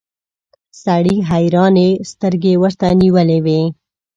[0.83, 3.61] سړي حيرانې سترګې ورته نيولې وې.